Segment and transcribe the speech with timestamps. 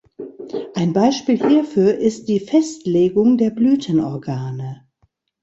[0.73, 4.87] Ein Beispiel hierfür ist die Festlegung der Blütenorgane.